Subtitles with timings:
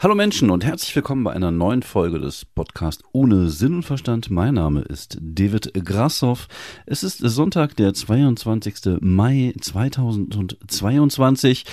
[0.00, 4.30] Hallo Menschen und herzlich willkommen bei einer neuen Folge des Podcasts Ohne Sinn und Verstand.
[4.30, 6.46] Mein Name ist David Grassoff.
[6.86, 9.00] Es ist Sonntag, der 22.
[9.00, 11.64] Mai 2022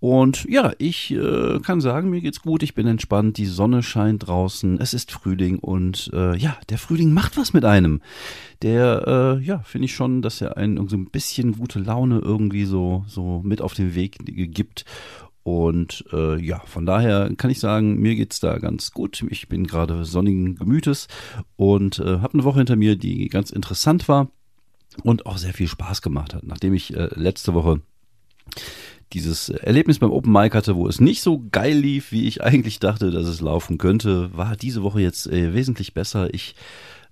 [0.00, 4.26] und ja, ich äh, kann sagen, mir geht's gut, ich bin entspannt, die Sonne scheint
[4.26, 8.02] draußen, es ist Frühling und äh, ja, der Frühling macht was mit einem.
[8.60, 12.66] Der, äh, ja, finde ich schon, dass er einen so ein bisschen gute Laune irgendwie
[12.66, 14.84] so, so mit auf den Weg gibt.
[15.44, 19.24] Und äh, ja, von daher kann ich sagen, mir geht's da ganz gut.
[19.28, 21.08] Ich bin gerade sonnigen Gemütes
[21.56, 24.30] und äh, habe eine Woche hinter mir, die ganz interessant war
[25.02, 26.44] und auch sehr viel Spaß gemacht hat.
[26.44, 27.80] Nachdem ich äh, letzte Woche
[29.12, 32.78] dieses Erlebnis beim Open Mic hatte, wo es nicht so geil lief, wie ich eigentlich
[32.78, 36.32] dachte, dass es laufen könnte, war diese Woche jetzt äh, wesentlich besser.
[36.32, 36.54] Ich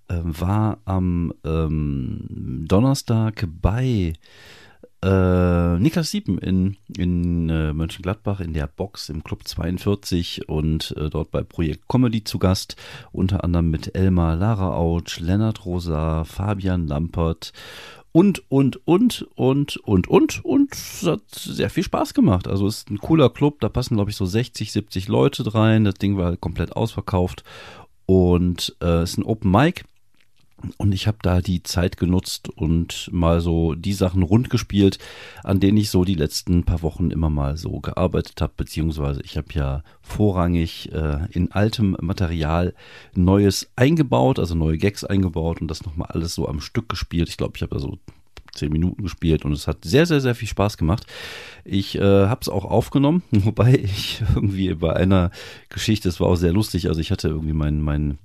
[0.08, 4.14] äh, war am ähm, Donnerstag bei
[5.02, 11.08] äh, Niklas Siepen in, in äh, Mönchengladbach in der Box im Club 42 und äh,
[11.08, 12.76] dort bei Projekt Comedy zu Gast,
[13.12, 17.52] unter anderem mit Elmar Lara Autsch, Lennart Rosa, Fabian Lampert
[18.12, 22.48] und, und, und, und, und, und, und es hat sehr viel Spaß gemacht.
[22.48, 25.84] Also es ist ein cooler Club, da passen, glaube ich, so 60, 70 Leute rein.
[25.84, 27.44] Das Ding war komplett ausverkauft
[28.06, 29.84] und äh, es ist ein Open Mic
[30.76, 34.98] und ich habe da die Zeit genutzt und mal so die Sachen rund gespielt,
[35.42, 39.36] an denen ich so die letzten paar Wochen immer mal so gearbeitet habe, beziehungsweise ich
[39.36, 42.74] habe ja vorrangig äh, in altem Material
[43.14, 47.28] Neues eingebaut, also neue Gags eingebaut und das nochmal alles so am Stück gespielt.
[47.28, 47.98] Ich glaube, ich habe da so
[48.52, 51.06] zehn Minuten gespielt und es hat sehr, sehr, sehr viel Spaß gemacht.
[51.64, 55.30] Ich äh, habe es auch aufgenommen, wobei ich irgendwie bei einer
[55.68, 58.18] Geschichte, es war auch sehr lustig, also ich hatte irgendwie mein, mein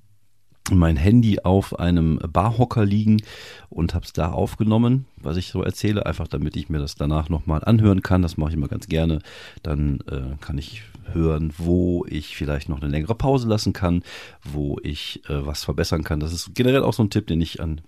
[0.72, 3.22] mein Handy auf einem Barhocker liegen
[3.70, 7.30] und habe es da aufgenommen, was ich so erzähle, einfach damit ich mir das danach
[7.30, 8.22] nochmal anhören kann.
[8.22, 9.20] Das mache ich immer ganz gerne.
[9.62, 10.82] Dann äh, kann ich
[11.14, 14.02] hören, wo ich vielleicht noch eine längere Pause lassen kann,
[14.44, 16.20] wo ich äh, was verbessern kann.
[16.20, 17.82] Das ist generell auch so ein Tipp, den ich an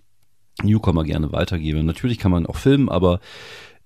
[0.64, 1.84] Newcomer gerne weitergebe.
[1.84, 3.20] Natürlich kann man auch filmen, aber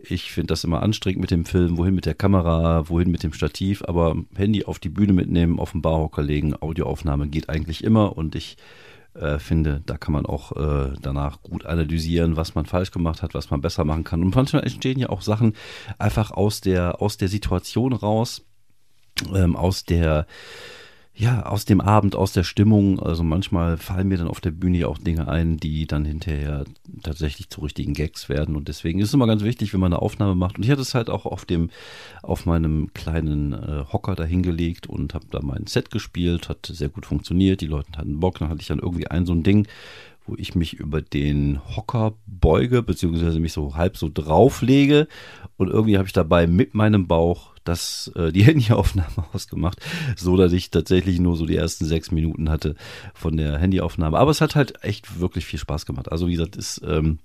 [0.10, 3.34] ich finde das immer anstrengend mit dem Film, wohin mit der Kamera, wohin mit dem
[3.34, 8.18] Stativ, aber Handy auf die Bühne mitnehmen, auf den Barhocker legen, Audioaufnahme geht eigentlich immer
[8.18, 8.58] und ich
[9.14, 13.34] äh, finde, da kann man auch äh, danach gut analysieren, was man falsch gemacht hat,
[13.34, 14.24] was man besser machen kann.
[14.24, 15.54] Und manchmal entstehen ja auch Sachen
[15.98, 18.46] einfach aus der, aus der Situation raus,
[19.34, 20.28] ähm, aus der
[21.14, 23.00] ja, aus dem Abend, aus der Stimmung.
[23.00, 26.64] Also manchmal fallen mir dann auf der Bühne auch Dinge ein, die dann hinterher
[27.04, 28.56] tatsächlich zu richtigen Gags werden.
[28.56, 30.58] Und deswegen ist es immer ganz wichtig, wenn man eine Aufnahme macht.
[30.58, 31.70] Und ich hatte es halt auch auf dem,
[32.24, 37.06] auf meinem kleinen äh, Hocker dahingelegt und habe da mein Set gespielt, hat sehr gut
[37.06, 37.60] funktioniert.
[37.60, 38.40] Die Leute hatten Bock.
[38.40, 39.68] Dann hatte ich dann irgendwie ein so ein Ding,
[40.26, 45.08] wo ich mich über den Hocker beuge, beziehungsweise mich so halb so drauflege.
[45.58, 49.80] Und irgendwie habe ich dabei mit meinem Bauch das, äh, die Handyaufnahme ausgemacht,
[50.16, 52.76] so dass ich tatsächlich nur so die ersten sechs Minuten hatte
[53.14, 54.18] von der Handyaufnahme.
[54.18, 56.12] Aber es hat halt echt wirklich viel Spaß gemacht.
[56.12, 57.20] Also wie gesagt, ist ähm,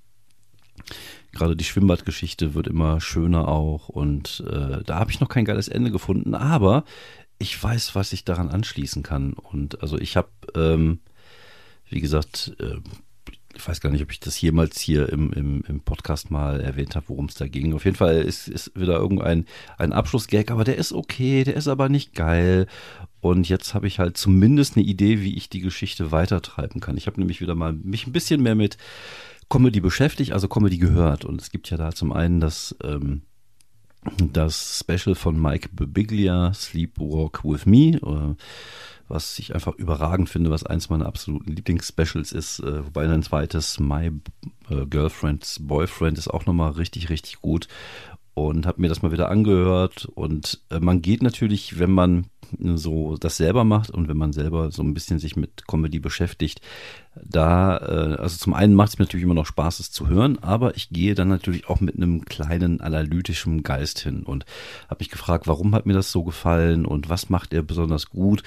[1.33, 5.69] gerade die Schwimmbadgeschichte wird immer schöner auch und äh, da habe ich noch kein geiles
[5.69, 6.85] Ende gefunden, aber
[7.39, 9.35] ich weiß, was ich daran anschließen kann.
[9.35, 11.01] Und also ich habe, ähm,
[11.89, 12.77] wie gesagt, äh,
[13.57, 16.95] ich weiß gar nicht, ob ich das jemals hier im, im, im Podcast mal erwähnt
[16.95, 17.75] habe, worum es da ging.
[17.75, 19.47] Auf jeden Fall ist, ist wieder irgendein
[19.79, 22.67] ein Abschlussgag, aber der ist okay, der ist aber nicht geil.
[23.21, 26.97] Und jetzt habe ich halt zumindest eine Idee, wie ich die Geschichte weitertreiben kann.
[26.97, 28.77] Ich habe nämlich wieder mal mich ein bisschen mehr mit
[29.49, 31.25] Comedy beschäftigt, also Comedy gehört.
[31.25, 33.23] Und es gibt ja da zum einen das, ähm,
[34.19, 37.99] das Special von Mike Bibiglia, Sleepwalk with Me.
[38.01, 38.37] Oder
[39.09, 43.79] was ich einfach überragend finde, was eins meiner absoluten Lieblingsspecials ist, äh, wobei ein zweites
[43.79, 44.11] My
[44.71, 47.69] äh, Girlfriend's Boyfriend ist auch nochmal richtig, richtig gut.
[48.35, 50.05] Und habe mir das mal wieder angehört.
[50.15, 52.27] Und äh, man geht natürlich, wenn man
[52.61, 56.61] so das selber macht und wenn man selber so ein bisschen sich mit Comedy beschäftigt,
[57.25, 60.39] da, äh, also zum einen macht es mir natürlich immer noch Spaß, es zu hören,
[60.43, 64.45] aber ich gehe dann natürlich auch mit einem kleinen analytischen Geist hin und
[64.89, 68.43] habe mich gefragt, warum hat mir das so gefallen und was macht er besonders gut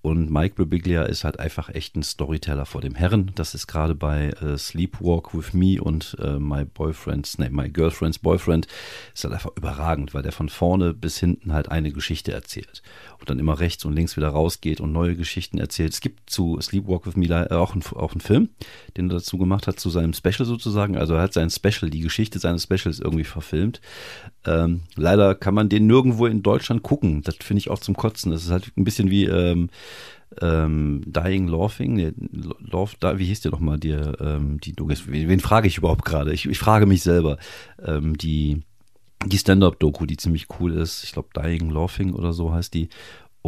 [0.00, 3.32] und Mike Birbiglia ist halt einfach echt ein Storyteller vor dem Herren.
[3.34, 8.20] Das ist gerade bei äh, Sleepwalk with Me und äh, My Boyfriend's, nee, My Girlfriend's
[8.20, 8.68] Boyfriend
[9.12, 12.82] ist halt einfach überragend, weil der von vorne bis hinten halt eine Geschichte erzählt
[13.18, 15.92] und dann immer rechts und links wieder rausgeht und neue Geschichten erzählt.
[15.92, 18.50] Es gibt zu Sleepwalk with Me äh, auch, ein, auch einen Film,
[18.96, 20.96] den er dazu gemacht hat, zu seinem Special sozusagen.
[20.96, 23.80] Also er hat sein Special, die Geschichte seines Specials irgendwie verfilmt.
[24.46, 27.22] Ähm, leider kann man den nirgendwo in Deutschland gucken.
[27.22, 28.30] Das finde ich auch zum Kotzen.
[28.30, 29.70] Das ist halt ein bisschen wie ähm,
[30.40, 32.12] ähm, Dying Laughing, nee,
[33.00, 36.32] da, wie hieß der nochmal, die, ähm, die wen, wen frage ich überhaupt gerade?
[36.32, 37.38] Ich, ich frage mich selber.
[37.82, 38.62] Ähm, die
[39.26, 41.02] die Stand-Up-Doku, die ziemlich cool ist.
[41.04, 42.88] Ich glaube, Dying Laughing oder so heißt die.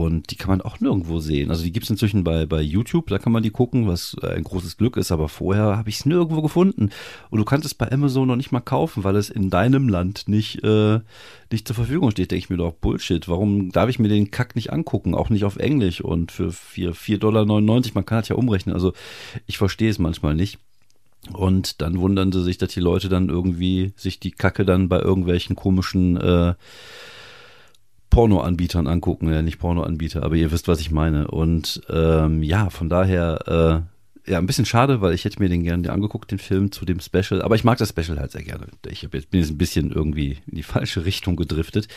[0.01, 1.51] Und die kann man auch nirgendwo sehen.
[1.51, 4.45] Also die gibt es inzwischen bei, bei YouTube, da kann man die gucken, was ein
[4.45, 6.91] großes Glück ist, aber vorher habe ich es nirgendwo gefunden.
[7.29, 10.27] Und du kannst es bei Amazon noch nicht mal kaufen, weil es in deinem Land
[10.27, 11.01] nicht, äh,
[11.53, 12.31] nicht zur Verfügung steht.
[12.31, 13.29] Denke ich mir doch, Bullshit.
[13.29, 15.15] Warum darf ich mir den Kack nicht angucken?
[15.15, 18.75] Auch nicht auf Englisch und für 4,99 Dollar, man kann das ja umrechnen.
[18.75, 18.95] Also
[19.47, 20.59] ich verstehe es manchmal nicht.
[21.33, 24.99] Und dann wundern sie sich, dass die Leute dann irgendwie sich die Kacke dann bei
[25.01, 26.55] irgendwelchen komischen äh,
[28.11, 31.29] Pornoanbietern angucken, ja nicht Pornoanbieter, aber ihr wisst, was ich meine.
[31.29, 33.91] Und ähm, ja, von daher äh,
[34.31, 37.01] ja ein bisschen schade, weil ich hätte mir den gerne angeguckt, den Film zu dem
[37.01, 37.43] Special.
[37.43, 38.67] Aber ich mag das Special halt sehr gerne.
[38.89, 41.89] Ich jetzt, bin jetzt ein bisschen irgendwie in die falsche Richtung gedriftet.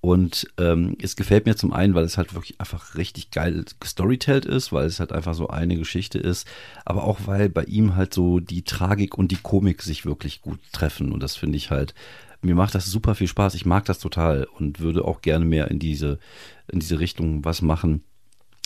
[0.00, 4.44] Und ähm, es gefällt mir zum einen, weil es halt wirklich einfach richtig geil gestorytellt
[4.44, 6.46] ist, weil es halt einfach so eine Geschichte ist,
[6.84, 10.60] aber auch weil bei ihm halt so die Tragik und die Komik sich wirklich gut
[10.72, 11.12] treffen.
[11.12, 11.94] Und das finde ich halt
[12.40, 13.54] mir macht das super viel Spaß.
[13.54, 16.18] Ich mag das total und würde auch gerne mehr in diese,
[16.68, 18.02] in diese Richtung was machen.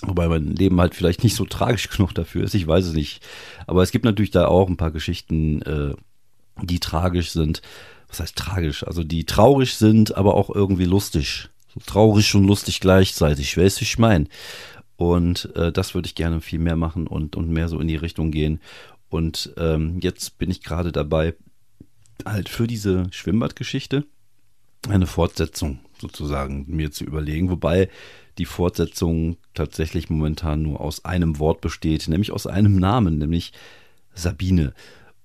[0.02, 3.24] Wobei mein Leben halt vielleicht nicht so tragisch genug dafür ist, ich weiß es nicht.
[3.66, 5.94] Aber es gibt natürlich da auch ein paar Geschichten, äh,
[6.62, 7.62] die tragisch sind.
[8.08, 8.86] Was heißt tragisch?
[8.86, 11.48] Also die traurig sind, aber auch irgendwie lustig.
[11.72, 13.56] So traurig und lustig gleichzeitig.
[13.56, 14.28] Weißt du, ich mein.
[14.96, 17.96] Und äh, das würde ich gerne viel mehr machen und, und mehr so in die
[17.96, 18.60] Richtung gehen.
[19.08, 21.34] Und ähm, jetzt bin ich gerade dabei,
[22.24, 24.04] halt für diese Schwimmbadgeschichte
[24.88, 27.88] eine Fortsetzung sozusagen mir zu überlegen, wobei
[28.38, 33.52] die Fortsetzung tatsächlich momentan nur aus einem Wort besteht, nämlich aus einem Namen, nämlich
[34.14, 34.72] Sabine.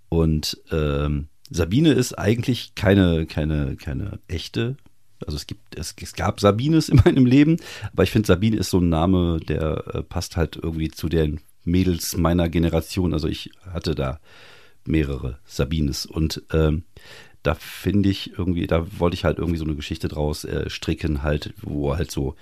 [0.10, 4.78] Und ähm, Sabine ist eigentlich keine, keine, keine echte.
[5.26, 7.58] Also es gibt, es, es gab Sabines in meinem Leben,
[7.92, 11.40] aber ich finde Sabine ist so ein Name, der äh, passt halt irgendwie zu den
[11.64, 13.14] Mädels meiner Generation.
[13.14, 14.20] Also ich hatte da
[14.88, 16.06] mehrere Sabines.
[16.06, 16.84] Und ähm,
[17.44, 21.24] da finde ich irgendwie, da wollte ich halt irgendwie so eine Geschichte draus äh, stricken,
[21.24, 22.36] halt, wo halt so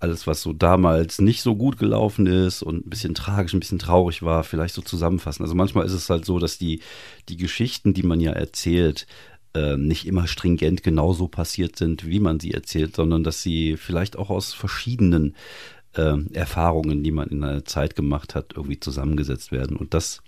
[0.00, 3.78] alles, was so damals nicht so gut gelaufen ist und ein bisschen tragisch, ein bisschen
[3.78, 5.42] traurig war, vielleicht so zusammenfassen.
[5.42, 6.80] Also manchmal ist es halt so, dass die,
[7.28, 9.06] die Geschichten, die man ja erzählt,
[9.54, 14.16] äh, nicht immer stringent genauso passiert sind, wie man sie erzählt, sondern dass sie vielleicht
[14.16, 15.36] auch aus verschiedenen
[15.94, 19.76] äh, Erfahrungen, die man in einer Zeit gemacht hat, irgendwie zusammengesetzt werden.
[19.76, 20.22] Und das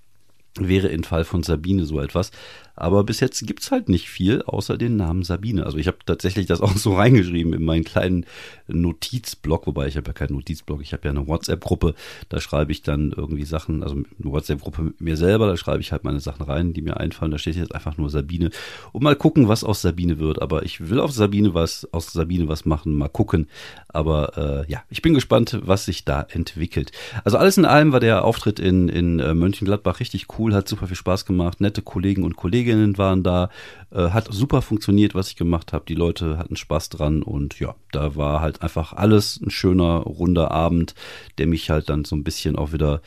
[0.58, 2.30] wäre im Fall von Sabine so etwas.
[2.74, 5.66] Aber bis jetzt gibt's halt nicht viel, außer den Namen Sabine.
[5.66, 8.26] Also ich habe tatsächlich das auch so reingeschrieben in meinen kleinen
[8.68, 11.94] Notizblock, wobei ich habe ja keinen Notizblock, ich habe ja eine WhatsApp-Gruppe,
[12.28, 15.92] da schreibe ich dann irgendwie Sachen, also eine WhatsApp-Gruppe mit mir selber, da schreibe ich
[15.92, 17.30] halt meine Sachen rein, die mir einfallen.
[17.30, 18.50] Da steht jetzt einfach nur Sabine.
[18.92, 20.40] Und mal gucken, was aus Sabine wird.
[20.40, 23.48] Aber ich will auf Sabine was, aus Sabine was machen, mal gucken.
[23.88, 26.92] Aber äh, ja, ich bin gespannt, was sich da entwickelt.
[27.24, 30.86] Also alles in allem war der Auftritt in, in äh, Mönchengladbach richtig cool, hat super
[30.86, 33.50] viel Spaß gemacht, nette Kollegen und Kollegen Kolleginnen waren da,
[33.90, 35.84] äh, hat super funktioniert, was ich gemacht habe.
[35.88, 40.52] Die Leute hatten Spaß dran und ja, da war halt einfach alles ein schöner, runder
[40.52, 40.94] Abend,
[41.38, 43.02] der mich halt dann so ein bisschen auch wieder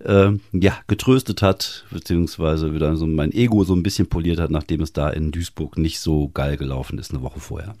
[0.00, 4.80] äh, ja, getröstet hat, beziehungsweise wieder so mein Ego so ein bisschen poliert hat, nachdem
[4.80, 7.76] es da in Duisburg nicht so geil gelaufen ist, eine Woche vorher.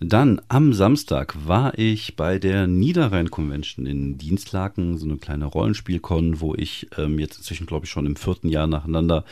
[0.00, 6.40] Dann am Samstag war ich bei der Niederrhein Convention in Dienstlaken, so eine kleine Rollenspielkon,
[6.40, 9.24] wo ich ähm, jetzt inzwischen, glaube ich, schon im vierten Jahr nacheinander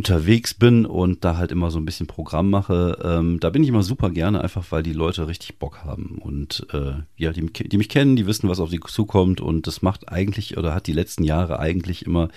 [0.00, 3.68] unterwegs bin und da halt immer so ein bisschen Programm mache, ähm, da bin ich
[3.68, 6.16] immer super gerne, einfach weil die Leute richtig Bock haben.
[6.22, 9.82] Und äh, ja, die, die mich kennen, die wissen, was auf sie zukommt und das
[9.82, 12.30] macht eigentlich oder hat die letzten Jahre eigentlich immer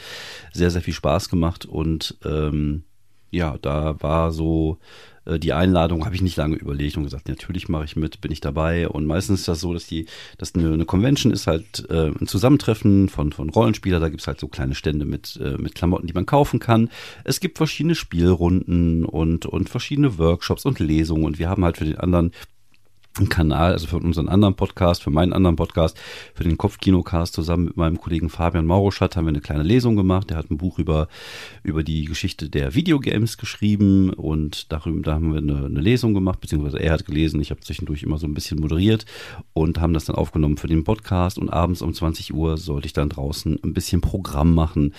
[0.51, 1.65] sehr, sehr viel Spaß gemacht.
[1.65, 2.83] Und ähm,
[3.33, 4.77] ja, da war so
[5.25, 8.31] äh, die Einladung habe ich nicht lange überlegt und gesagt, natürlich mache ich mit, bin
[8.31, 8.87] ich dabei.
[8.87, 10.05] Und meistens ist das so, dass die,
[10.37, 14.01] dass eine, eine Convention ist halt äh, ein Zusammentreffen von, von Rollenspielern.
[14.01, 16.89] Da gibt's halt so kleine Stände mit, äh, mit Klamotten, die man kaufen kann.
[17.23, 21.25] Es gibt verschiedene Spielrunden und, und verschiedene Workshops und Lesungen.
[21.25, 22.31] Und wir haben halt für den anderen
[23.13, 25.95] Kanal, also für unseren anderen Podcast, für meinen anderen Podcast,
[26.33, 30.31] für den Kopfkinocast zusammen mit meinem Kollegen Fabian Mauruschat haben wir eine kleine Lesung gemacht.
[30.31, 31.07] Der hat ein Buch über,
[31.61, 36.41] über die Geschichte der Videogames geschrieben und darüber, da haben wir eine, eine Lesung gemacht,
[36.41, 39.05] beziehungsweise er hat gelesen, ich habe zwischendurch immer so ein bisschen moderiert
[39.53, 42.93] und haben das dann aufgenommen für den Podcast und abends um 20 Uhr sollte ich
[42.93, 44.93] dann draußen ein bisschen Programm machen.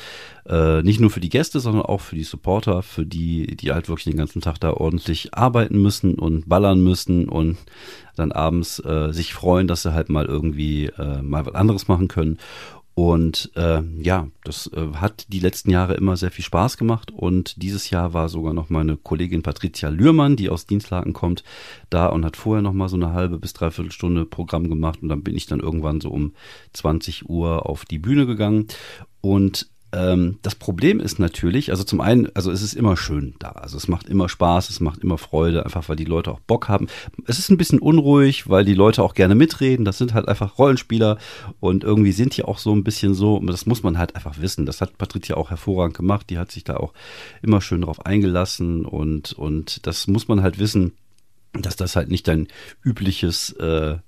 [0.47, 3.89] Äh, nicht nur für die Gäste, sondern auch für die Supporter, für die, die halt
[3.89, 7.57] wirklich den ganzen Tag da ordentlich arbeiten müssen und ballern müssen und
[8.17, 12.09] dann abends äh, sich freuen, dass sie halt mal irgendwie äh, mal was anderes machen
[12.09, 12.39] können.
[12.97, 17.11] Und äh, ja, das äh, hat die letzten Jahre immer sehr viel Spaß gemacht.
[17.11, 21.43] Und dieses Jahr war sogar noch meine Kollegin Patricia Lührmann, die aus Dienstlaken kommt,
[21.91, 25.03] da und hat vorher noch mal so eine halbe bis dreiviertel Stunde Programm gemacht.
[25.03, 26.35] Und dann bin ich dann irgendwann so um
[26.73, 28.69] 20 Uhr auf die Bühne gegangen.
[29.21, 33.51] Und ähm, das Problem ist natürlich, also zum einen, also es ist immer schön da.
[33.51, 36.69] Also es macht immer Spaß, es macht immer Freude, einfach weil die Leute auch Bock
[36.69, 36.89] haben.
[37.27, 39.85] Es ist ein bisschen unruhig, weil die Leute auch gerne mitreden.
[39.85, 41.19] Das sind halt einfach Rollenspieler
[41.61, 44.67] und irgendwie sind die auch so ein bisschen so, das muss man halt einfach wissen.
[44.67, 46.29] Das hat Patricia auch hervorragend gemacht.
[46.29, 46.93] Die hat sich da auch
[47.41, 50.93] immer schön drauf eingelassen und, und das muss man halt wissen,
[51.53, 52.49] dass das halt nicht dein
[52.83, 53.99] übliches äh,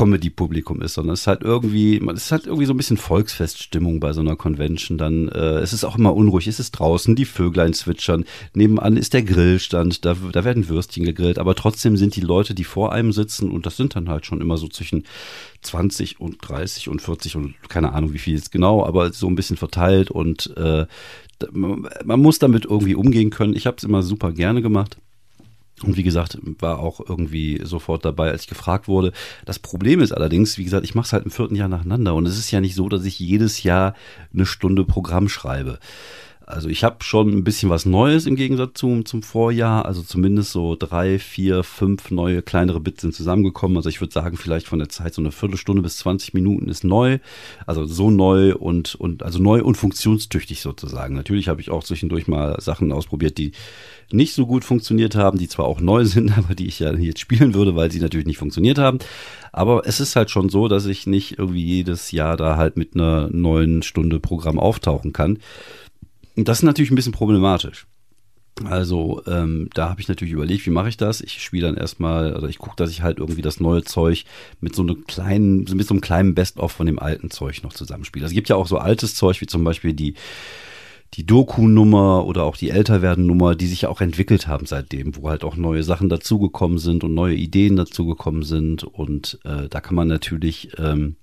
[0.00, 4.00] Comedy-Publikum ist, sondern es ist halt irgendwie, es ist halt irgendwie so ein bisschen Volksfeststimmung
[4.00, 4.96] bei so einer Convention.
[4.96, 9.12] Dann, äh, es ist auch immer unruhig, es ist draußen, die Vöglein zwitschern, nebenan ist
[9.12, 13.12] der Grillstand, da, da werden Würstchen gegrillt, aber trotzdem sind die Leute, die vor einem
[13.12, 15.04] sitzen, und das sind dann halt schon immer so zwischen
[15.60, 19.34] 20 und 30 und 40 und keine Ahnung wie viel jetzt genau, aber so ein
[19.34, 20.86] bisschen verteilt und äh,
[21.52, 23.56] man muss damit irgendwie umgehen können.
[23.56, 24.98] Ich habe es immer super gerne gemacht.
[25.82, 29.12] Und wie gesagt, war auch irgendwie sofort dabei, als ich gefragt wurde.
[29.46, 32.14] Das Problem ist allerdings, wie gesagt, ich mache es halt im vierten Jahr nacheinander.
[32.14, 33.94] Und es ist ja nicht so, dass ich jedes Jahr
[34.34, 35.78] eine Stunde Programm schreibe.
[36.50, 39.86] Also ich habe schon ein bisschen was Neues im Gegensatz zum, zum Vorjahr.
[39.86, 43.76] Also zumindest so drei, vier, fünf neue kleinere Bits sind zusammengekommen.
[43.76, 46.84] Also ich würde sagen, vielleicht von der Zeit so eine Viertelstunde bis 20 Minuten ist
[46.84, 47.18] neu.
[47.66, 51.14] Also so neu und, und also neu und funktionstüchtig sozusagen.
[51.14, 53.52] Natürlich habe ich auch zwischendurch mal Sachen ausprobiert, die
[54.12, 57.20] nicht so gut funktioniert haben, die zwar auch neu sind, aber die ich ja jetzt
[57.20, 58.98] spielen würde, weil sie natürlich nicht funktioniert haben.
[59.52, 62.94] Aber es ist halt schon so, dass ich nicht irgendwie jedes Jahr da halt mit
[62.94, 65.38] einer neuen Stunde Programm auftauchen kann.
[66.36, 67.86] Und das ist natürlich ein bisschen problematisch.
[68.64, 71.20] Also ähm, da habe ich natürlich überlegt, wie mache ich das?
[71.20, 74.24] Ich spiele dann erstmal, also ich gucke, dass ich halt irgendwie das neue Zeug
[74.60, 78.24] mit so einem kleinen, mit so einem kleinen Best-of von dem alten Zeug noch zusammenspiele.
[78.24, 80.14] Also es gibt ja auch so altes Zeug, wie zum Beispiel die
[81.14, 85.42] die Doku-Nummer oder auch die Älterwerden-Nummer, die sich ja auch entwickelt haben seitdem, wo halt
[85.42, 88.84] auch neue Sachen dazugekommen sind und neue Ideen dazugekommen sind.
[88.84, 91.16] Und äh, da kann man natürlich ähm,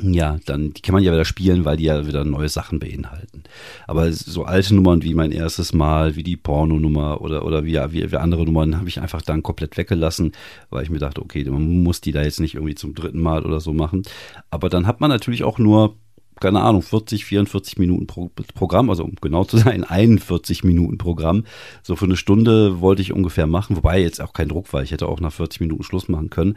[0.00, 3.42] ja, dann, die kann man ja wieder spielen, weil die ja wieder neue Sachen beinhalten.
[3.88, 8.10] Aber so alte Nummern wie mein erstes Mal, wie die Porno-Nummer oder, oder wie, wie,
[8.10, 10.32] wie andere Nummern habe ich einfach dann komplett weggelassen,
[10.70, 13.44] weil ich mir dachte, okay, man muss die da jetzt nicht irgendwie zum dritten Mal
[13.44, 14.02] oder so machen.
[14.50, 15.96] Aber dann hat man natürlich auch nur
[16.40, 21.44] keine Ahnung, 40, 44 Minuten pro Programm, also um genau zu sein, 41 Minuten Programm.
[21.82, 24.90] So für eine Stunde wollte ich ungefähr machen, wobei jetzt auch kein Druck war, ich
[24.90, 26.56] hätte auch nach 40 Minuten Schluss machen können.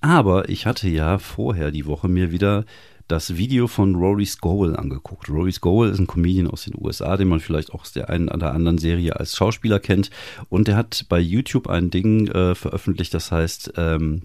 [0.00, 2.64] Aber ich hatte ja vorher die Woche mir wieder
[3.08, 5.30] das Video von Rory Scovel angeguckt.
[5.30, 8.28] Rory Scovel ist ein Comedian aus den USA, den man vielleicht auch aus der einen
[8.28, 10.10] oder anderen Serie als Schauspieler kennt.
[10.50, 14.22] Und der hat bei YouTube ein Ding äh, veröffentlicht, das heißt ähm,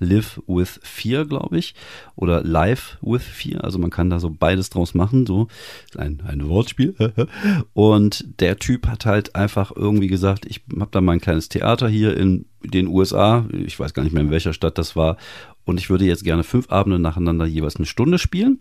[0.00, 1.74] Live with Fear, glaube ich,
[2.16, 3.62] oder Live with Fear.
[3.62, 5.46] Also man kann da so beides draus machen, so
[5.96, 6.94] ein, ein Wortspiel.
[7.72, 12.16] Und der Typ hat halt einfach irgendwie gesagt, ich habe da mein kleines Theater hier
[12.16, 15.16] in den USA, ich weiß gar nicht mehr in welcher Stadt das war,
[15.64, 18.60] und ich würde jetzt gerne fünf Abende nacheinander jeweils eine Stunde spielen,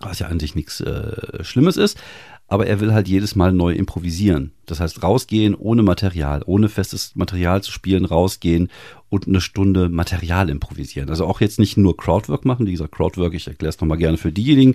[0.00, 1.98] was ja sich nichts äh, Schlimmes ist,
[2.48, 4.52] aber er will halt jedes Mal neu improvisieren.
[4.66, 8.68] Das heißt, rausgehen ohne Material, ohne festes Material zu spielen, rausgehen
[9.08, 11.10] und eine Stunde Material improvisieren.
[11.10, 12.66] Also auch jetzt nicht nur Crowdwork machen.
[12.66, 14.74] Wie gesagt, Crowdwork, ich erkläre es nochmal gerne für diejenigen,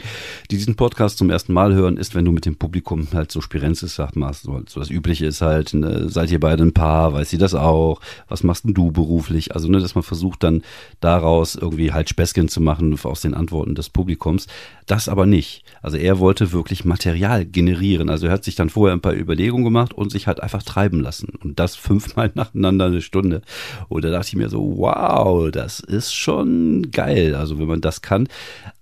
[0.49, 3.41] die diesen Podcast zum ersten Mal hören, ist, wenn du mit dem Publikum halt so
[3.41, 7.13] Spirenzes sagt, machst, so, so das Übliche ist halt, ne, seid ihr beide ein Paar,
[7.13, 7.99] weiß sie das auch,
[8.29, 9.53] was machst denn du beruflich?
[9.53, 10.63] Also, ne, dass man versucht dann
[11.01, 14.47] daraus irgendwie halt Späßchen zu machen aus den Antworten des Publikums.
[14.85, 15.63] Das aber nicht.
[15.81, 18.09] Also er wollte wirklich Material generieren.
[18.09, 20.99] Also er hat sich dann vorher ein paar Überlegungen gemacht, und sich halt einfach treiben
[20.99, 21.29] lassen.
[21.43, 23.41] Und das fünfmal nacheinander eine Stunde.
[23.87, 27.35] Und da dachte ich mir so, wow, das ist schon geil.
[27.35, 28.27] Also wenn man das kann.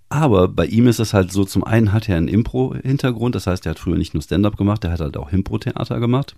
[0.08, 3.66] Aber bei ihm ist es halt so, zum einen hat er einen Impro-Hintergrund, das heißt,
[3.68, 6.36] er hat früher nicht nur Stand-up gemacht, er hat halt auch Impro-Theater gemacht.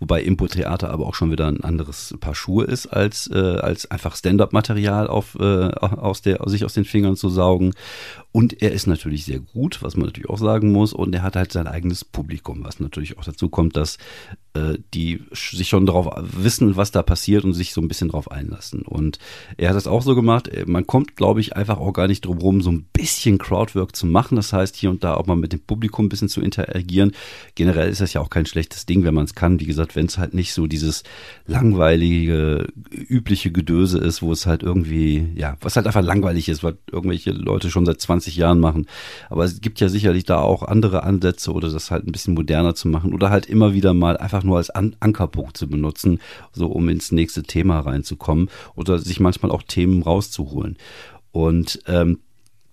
[0.00, 4.16] Wobei Impro-Theater aber auch schon wieder ein anderes Paar Schuhe ist, als, äh, als einfach
[4.16, 7.72] Stand-up-Material äh, sich aus den Fingern zu saugen.
[8.32, 10.92] Und er ist natürlich sehr gut, was man natürlich auch sagen muss.
[10.92, 13.96] Und er hat halt sein eigenes Publikum, was natürlich auch dazu kommt, dass
[14.56, 18.30] äh, die sich schon darauf wissen, was da passiert und sich so ein bisschen drauf
[18.30, 18.82] einlassen.
[18.82, 19.18] Und
[19.56, 20.48] er hat das auch so gemacht.
[20.48, 23.96] Äh, man kommt, glaube ich, einfach auch gar nicht drum rum, so ein bisschen Crowdwork
[23.96, 24.36] zu machen.
[24.36, 27.12] Das heißt, hier und da auch mal mit dem Publikum ein bisschen zu interagieren.
[27.54, 29.45] Generell ist das ja auch kein schlechtes Ding, wenn man es kann.
[29.58, 31.02] Wie gesagt, wenn es halt nicht so dieses
[31.46, 36.76] langweilige, übliche Gedöse ist, wo es halt irgendwie, ja, was halt einfach langweilig ist, weil
[36.90, 38.86] irgendwelche Leute schon seit 20 Jahren machen.
[39.30, 42.74] Aber es gibt ja sicherlich da auch andere Ansätze oder das halt ein bisschen moderner
[42.74, 46.20] zu machen oder halt immer wieder mal einfach nur als An Ankerpunkt zu benutzen,
[46.52, 50.76] so um ins nächste Thema reinzukommen oder sich manchmal auch Themen rauszuholen.
[51.32, 52.20] Und ähm,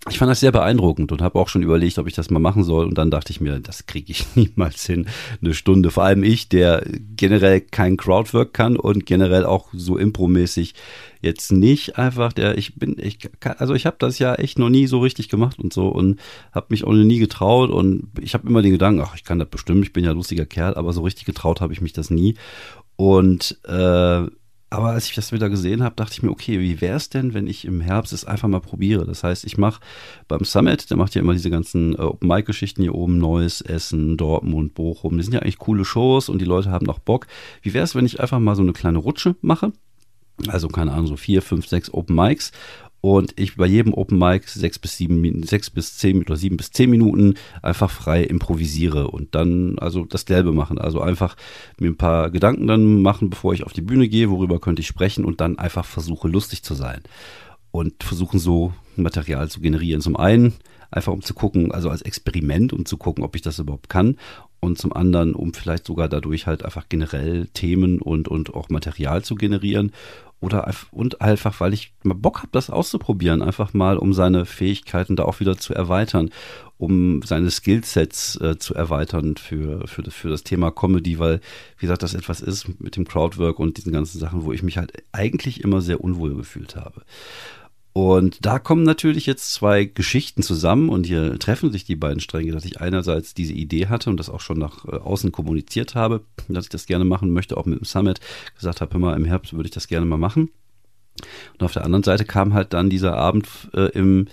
[0.10, 2.64] ich fand das sehr beeindruckend und habe auch schon überlegt, ob ich das mal machen
[2.64, 2.86] soll.
[2.88, 5.08] Und dann dachte ich mir, das kriege ich niemals hin,
[5.42, 5.92] eine Stunde.
[5.92, 6.84] Vor allem ich, der
[7.16, 10.74] generell kein Crowdwork kann und generell auch so impromäßig
[11.22, 14.88] jetzt nicht einfach der ich bin ich also ich habe das ja echt noch nie
[14.88, 16.20] so richtig gemacht und so und
[16.52, 19.40] habe mich auch noch nie getraut und ich habe immer den Gedanken ach ich kann
[19.40, 22.10] das bestimmt ich bin ja lustiger Kerl aber so richtig getraut habe ich mich das
[22.10, 22.36] nie
[22.98, 24.28] und äh,
[24.74, 27.36] aber als ich das wieder gesehen habe, dachte ich mir, okay, wie wäre es denn,
[27.36, 29.06] wenn ich im Herbst es einfach mal probiere?
[29.06, 29.80] Das heißt, ich mache
[30.28, 34.74] beim Summit, der macht ja immer diese ganzen äh, Open-Mic-Geschichten hier oben, Neuss, Essen, Dortmund,
[34.74, 35.16] Bochum.
[35.16, 37.28] Die sind ja eigentlich coole Shows und die Leute haben auch Bock.
[37.62, 39.74] Wie wäre es, wenn ich einfach mal so eine kleine Rutsche mache?
[40.48, 42.52] Also keine Ahnung, so vier, fünf, sechs Open Mics
[43.06, 46.72] und ich bei jedem Open Mic sechs bis sieben, sechs bis zehn oder sieben bis
[46.72, 50.78] zehn Minuten einfach frei improvisiere und dann also das Gelbe machen.
[50.78, 51.36] Also einfach
[51.78, 54.88] mir ein paar Gedanken dann machen, bevor ich auf die Bühne gehe, worüber könnte ich
[54.88, 57.02] sprechen und dann einfach versuche lustig zu sein
[57.72, 60.00] und versuchen so Material zu generieren.
[60.00, 60.54] Zum einen
[60.90, 64.16] einfach um zu gucken, also als Experiment, um zu gucken, ob ich das überhaupt kann
[64.62, 69.24] und zum anderen, um vielleicht sogar dadurch halt einfach generell Themen und, und auch Material
[69.24, 69.92] zu generieren
[70.44, 75.16] oder und einfach, weil ich mal Bock habe, das auszuprobieren, einfach mal, um seine Fähigkeiten
[75.16, 76.32] da auch wieder zu erweitern,
[76.78, 81.40] um seine Skillsets äh, zu erweitern für, für, für das Thema Comedy, weil,
[81.78, 84.78] wie gesagt, das etwas ist mit dem Crowdwork und diesen ganzen Sachen, wo ich mich
[84.78, 87.04] halt eigentlich immer sehr unwohl gefühlt habe.
[87.94, 92.52] Und da kommen natürlich jetzt zwei Geschichten zusammen und hier treffen sich die beiden Stränge,
[92.52, 96.22] dass ich einerseits diese Idee hatte und das auch schon nach äh, außen kommuniziert habe,
[96.48, 98.20] dass ich das gerne machen möchte, auch mit dem Summit,
[98.56, 100.50] gesagt habe, immer im Herbst würde ich das gerne mal machen.
[101.54, 104.28] Und auf der anderen Seite kam halt dann dieser Abend äh, im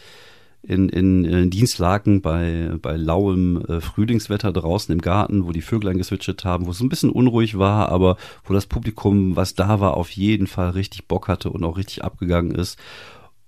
[0.62, 5.96] in, in, in Dienstlaken bei, bei lauem äh, Frühlingswetter draußen im Garten, wo die Vöglein
[5.96, 9.96] geswitcht haben, wo es ein bisschen unruhig war, aber wo das Publikum, was da war,
[9.96, 12.78] auf jeden Fall richtig Bock hatte und auch richtig abgegangen ist.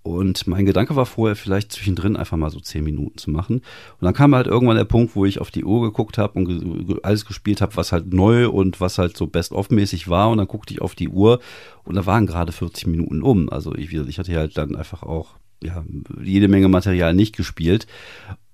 [0.02, 3.59] Und mein Gedanke war vorher, vielleicht zwischendrin einfach mal so zehn Minuten zu machen.
[3.59, 6.47] Und dann kam halt irgendwann der Punkt, wo ich auf die Uhr geguckt habe und
[6.87, 10.30] ge alles gespielt habe, was halt neu und was halt so best-of-mäßig war.
[10.30, 11.40] Und dann guckte ich auf die Uhr
[11.85, 13.49] und da waren gerade 40 Minuten um.
[13.49, 15.85] Also ich, ich hatte halt dann einfach auch ja,
[16.21, 17.87] jede Menge Material nicht gespielt.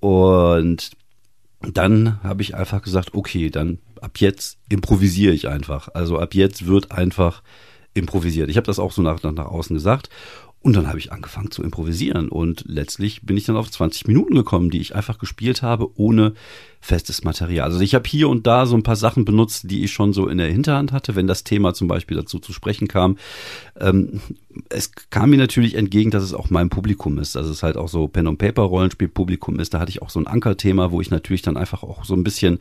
[0.00, 0.90] Und
[1.60, 5.88] dann habe ich einfach gesagt, okay, dann ab jetzt improvisiere ich einfach.
[5.94, 7.42] Also ab jetzt wird einfach
[7.94, 8.48] improvisiert.
[8.50, 10.08] Ich habe das auch so nach, nach, nach außen gesagt.
[10.60, 14.34] Und dann habe ich angefangen zu improvisieren und letztlich bin ich dann auf 20 Minuten
[14.34, 16.34] gekommen, die ich einfach gespielt habe, ohne
[16.80, 17.64] festes Material.
[17.64, 20.26] Also ich habe hier und da so ein paar Sachen benutzt, die ich schon so
[20.26, 23.18] in der Hinterhand hatte, wenn das Thema zum Beispiel dazu zu sprechen kam.
[23.78, 24.20] Ähm,
[24.68, 27.88] es kam mir natürlich entgegen, dass es auch mein Publikum ist, dass es halt auch
[27.88, 29.74] so Pen und Paper Rollenspiel-Publikum ist.
[29.74, 32.24] Da hatte ich auch so ein Ankerthema, wo ich natürlich dann einfach auch so ein
[32.24, 32.58] bisschen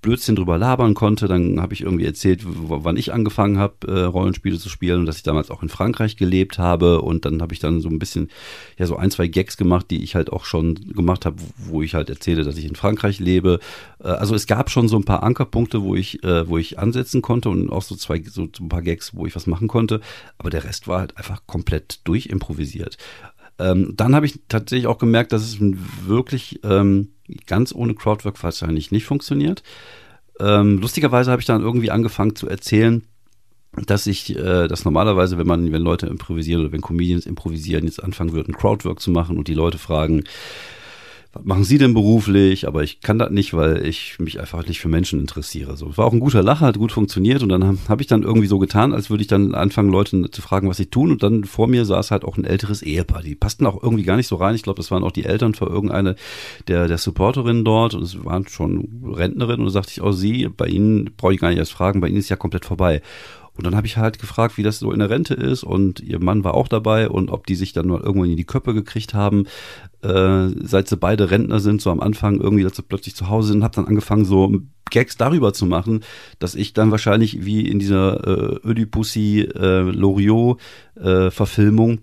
[0.00, 1.28] Blödsinn drüber labern konnte.
[1.28, 5.18] Dann habe ich irgendwie erzählt, wann ich angefangen habe, äh, Rollenspiele zu spielen und dass
[5.18, 7.02] ich damals auch in Frankreich gelebt habe.
[7.02, 8.28] Und dann habe ich dann so ein bisschen,
[8.78, 11.94] ja, so ein, zwei Gags gemacht, die ich halt auch schon gemacht habe, wo ich
[11.94, 13.60] halt erzähle, dass ich in Frankreich lebe.
[14.02, 17.22] Äh, also es gab schon so ein paar Ankerpunkte, wo ich, äh, wo ich ansetzen
[17.22, 20.00] konnte und auch so zwei, so ein paar Gags, wo ich was machen konnte.
[20.38, 22.96] Aber der Rest war halt einfach komplett durchimprovisiert.
[23.60, 25.58] Ähm, dann habe ich tatsächlich auch gemerkt, dass es
[26.06, 27.10] wirklich ähm,
[27.46, 29.62] ganz ohne Crowdwork wahrscheinlich nicht funktioniert.
[30.38, 33.02] Ähm, lustigerweise habe ich dann irgendwie angefangen zu erzählen,
[33.86, 38.02] dass ich äh, dass normalerweise, wenn man, wenn Leute improvisieren oder wenn Comedians improvisieren, jetzt
[38.02, 40.24] anfangen würden, Crowdwork zu machen und die Leute fragen,
[41.32, 42.66] was machen Sie denn beruflich?
[42.66, 45.76] Aber ich kann das nicht, weil ich mich einfach nicht für Menschen interessiere.
[45.76, 48.24] So, war auch ein guter Lacher, hat gut funktioniert und dann habe hab ich dann
[48.24, 51.22] irgendwie so getan, als würde ich dann anfangen, Leute zu fragen, was sie tun und
[51.22, 53.22] dann vor mir saß halt auch ein älteres Ehepaar.
[53.22, 54.56] Die passten auch irgendwie gar nicht so rein.
[54.56, 56.16] Ich glaube, das waren auch die Eltern für irgendeine
[56.66, 60.48] der, der Supporterinnen dort und es waren schon Rentnerinnen und da sagte ich, oh, Sie,
[60.48, 63.02] bei Ihnen brauche ich gar nicht erst fragen, bei Ihnen ist ja komplett vorbei.
[63.60, 65.64] Und dann habe ich halt gefragt, wie das so in der Rente ist.
[65.64, 67.10] Und ihr Mann war auch dabei.
[67.10, 69.44] Und ob die sich dann mal irgendwann in die Köpfe gekriegt haben,
[70.00, 73.52] äh, seit sie beide Rentner sind, so am Anfang irgendwie, dass sie plötzlich zu Hause
[73.52, 74.50] sind, habe dann angefangen so
[74.88, 76.00] Gags darüber zu machen,
[76.38, 80.58] dass ich dann wahrscheinlich wie in dieser äh, Ödipussy äh, Loriot
[80.94, 81.98] äh, Verfilmung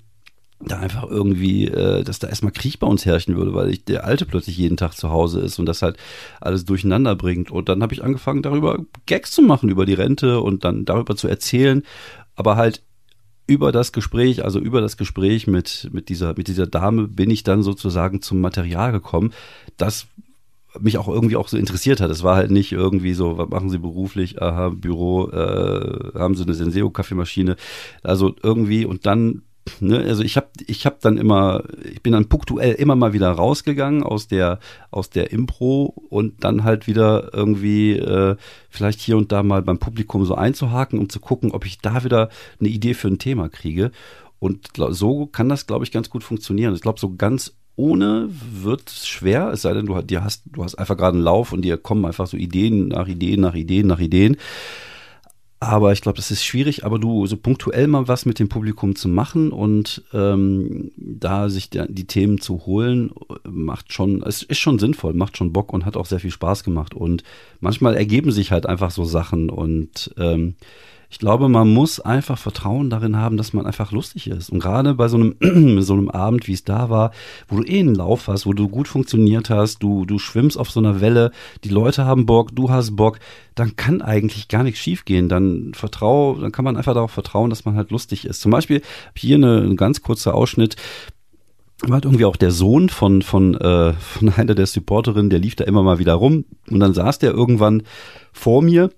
[0.59, 4.05] da einfach irgendwie, äh, dass da erstmal Krieg bei uns herrschen würde, weil ich der
[4.05, 5.97] Alte plötzlich jeden Tag zu Hause ist und das halt
[6.41, 7.51] alles durcheinander bringt.
[7.51, 11.15] Und dann habe ich angefangen, darüber Gags zu machen, über die Rente und dann darüber
[11.15, 11.83] zu erzählen,
[12.35, 12.81] aber halt
[13.45, 17.43] über das Gespräch, also über das Gespräch mit, mit dieser, mit dieser Dame bin ich
[17.43, 19.33] dann sozusagen zum Material gekommen,
[19.77, 20.07] das
[20.79, 22.11] mich auch irgendwie auch so interessiert hat.
[22.11, 24.41] Es war halt nicht irgendwie so, was machen Sie beruflich?
[24.41, 27.55] Aha, Büro, äh, haben Sie eine Senseo-Kaffeemaschine?
[28.03, 29.43] Also irgendwie und dann
[29.79, 33.31] Ne, also ich habe ich hab dann immer, ich bin dann punktuell immer mal wieder
[33.31, 34.59] rausgegangen aus der
[34.91, 38.35] aus der Impro und dann halt wieder irgendwie äh,
[38.69, 42.03] vielleicht hier und da mal beim Publikum so einzuhaken, um zu gucken, ob ich da
[42.03, 43.91] wieder eine Idee für ein Thema kriege.
[44.39, 46.75] Und so kann das, glaube ich, ganz gut funktionieren.
[46.75, 50.75] Ich glaube, so ganz ohne wird es schwer, es sei denn, du, hast, du hast
[50.75, 53.99] einfach gerade einen Lauf und dir kommen einfach so Ideen nach Ideen, nach Ideen, nach
[53.99, 54.37] Ideen.
[55.59, 58.95] Aber ich glaube, das ist schwierig, aber du so punktuell mal was mit dem Publikum
[58.95, 63.11] zu machen und ähm, da sich die, die Themen zu holen,
[63.43, 66.63] macht schon, es ist schon sinnvoll, macht schon Bock und hat auch sehr viel Spaß
[66.63, 66.93] gemacht.
[66.93, 67.23] Und
[67.59, 70.53] manchmal ergeben sich halt einfach so Sachen und ähm,
[71.09, 74.49] ich glaube, man muss einfach Vertrauen darin haben, dass man einfach lustig ist.
[74.49, 77.11] Und gerade bei so einem, so einem Abend, wie es da war,
[77.47, 80.69] wo du eh einen Lauf hast, wo du gut funktioniert hast, du, du schwimmst auf
[80.69, 81.31] so einer Welle,
[81.63, 83.19] die Leute haben Bock, du hast Bock,
[83.55, 85.29] dann kann eigentlich gar nichts schiefgehen.
[85.29, 88.41] Dann vertrau, dann kann man einfach darauf vertrauen, dass man halt lustig ist.
[88.41, 88.81] Zum Beispiel
[89.15, 90.75] hier eine, ein ganz kurzer Ausschnitt
[91.83, 95.63] war irgendwie auch der Sohn von, von, äh, von einer der Supporterinnen, der lief da
[95.63, 97.83] immer mal wieder rum und dann saß der irgendwann
[98.33, 98.89] vor mir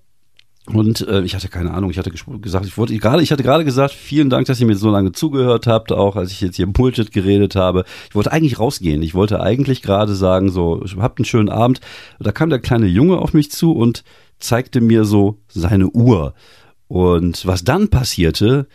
[0.66, 3.64] und äh, ich hatte keine Ahnung, ich hatte gesagt, ich wollte gerade, ich hatte gerade
[3.64, 6.66] gesagt, vielen Dank, dass ihr mir so lange zugehört habt, auch als ich jetzt hier
[6.66, 7.84] Bullshit geredet habe.
[8.08, 9.02] Ich wollte eigentlich rausgehen.
[9.02, 11.80] Ich wollte eigentlich gerade sagen, so, habt einen schönen Abend.
[12.18, 14.04] Und da kam der kleine Junge auf mich zu und
[14.38, 16.34] zeigte mir so seine Uhr.
[16.88, 18.66] Und was dann passierte.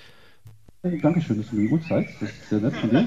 [0.82, 2.16] Hey, Dankeschön, dass du mir Uhr zeigst.
[2.20, 3.06] Das ist sehr nett von dir.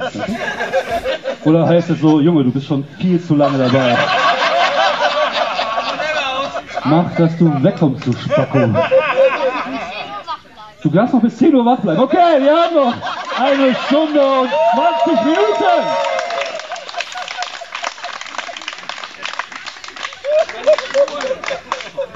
[1.45, 3.97] Oder heißt es so, Junge, du bist schon viel zu lange dabei.
[6.89, 8.59] Mach, dass du wegkommst, du Spacko.
[10.81, 12.01] Du darfst noch bis 10 Uhr wach bleiben.
[12.01, 12.95] Okay, wir haben noch
[13.37, 14.49] eine Stunde und
[15.05, 15.65] 20 Minuten.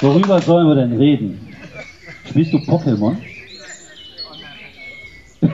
[0.00, 1.54] Worüber sollen wir denn reden?
[2.28, 3.16] Spielst du Pokémon?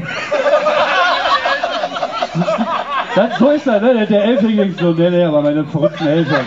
[3.14, 4.06] Das, so ist er, ne?
[4.06, 6.46] Der Elfling-Sohn, der, der war meine verrückten Eltern.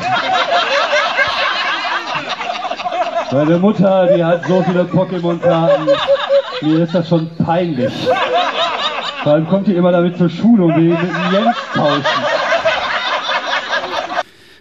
[3.31, 5.87] Meine Mutter, die hat so viele Pokémon-Karten.
[6.61, 7.93] Mir ist das schon peinlich.
[9.23, 12.03] Vor allem kommt die immer damit zur Schule und will mit dem Jens tauschen.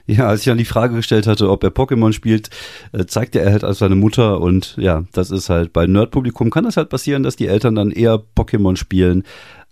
[0.07, 2.51] Ja, als ich dann die Frage gestellt hatte, ob er Pokémon spielt,
[2.93, 6.65] äh, zeigte er halt als seine Mutter und ja, das ist halt bei Nerdpublikum kann
[6.65, 9.25] das halt passieren, dass die Eltern dann eher Pokémon spielen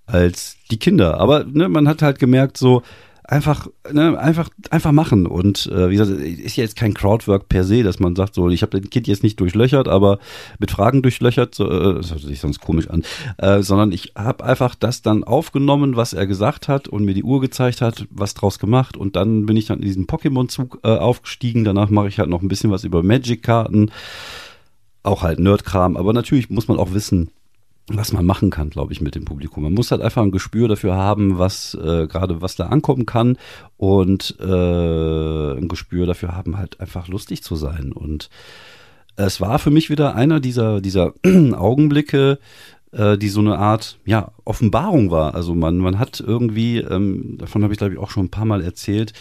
[0.07, 1.21] als die Kinder.
[1.21, 2.83] Aber ne, man hat halt gemerkt, so,
[3.29, 5.27] einfach, ne, einfach, einfach machen.
[5.27, 8.49] Und äh, wie gesagt, ist ja jetzt kein Crowdwork per se, dass man sagt, so,
[8.49, 10.19] ich habe den Kind jetzt nicht durchlöchert, aber
[10.59, 13.05] mit Fragen durchlöchert, so, äh, das hört sich sonst komisch an,
[13.37, 17.23] äh, sondern ich habe einfach das dann aufgenommen, was er gesagt hat und mir die
[17.23, 20.89] Uhr gezeigt hat, was draus gemacht und dann bin ich dann in diesen Pokémon-Zug äh,
[20.89, 21.65] aufgestiegen.
[21.65, 23.91] Danach mache ich halt noch ein bisschen was über Magic-Karten,
[25.03, 27.31] auch halt Nerdkram, aber natürlich muss man auch wissen,
[27.89, 29.63] was man machen kann, glaube ich, mit dem Publikum.
[29.63, 33.39] Man muss halt einfach ein Gespür dafür haben, was äh, gerade was da ankommen kann
[33.77, 37.93] und äh, ein Gespür dafür haben, halt einfach lustig zu sein.
[37.93, 38.29] Und
[39.17, 42.39] es war für mich wieder einer dieser dieser Augenblicke,
[42.93, 45.35] äh, die so eine Art ja Offenbarung war.
[45.35, 48.45] Also man man hat irgendwie, ähm, davon habe ich glaube ich auch schon ein paar
[48.45, 49.13] Mal erzählt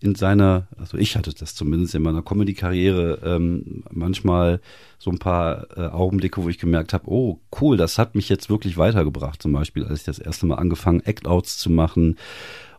[0.00, 4.60] in seiner, also ich hatte das zumindest in meiner Comedy-Karriere ähm, manchmal
[4.98, 8.50] so ein paar äh, Augenblicke, wo ich gemerkt habe, oh cool, das hat mich jetzt
[8.50, 9.40] wirklich weitergebracht.
[9.40, 12.16] Zum Beispiel, als ich das erste Mal angefangen, Act-Outs zu machen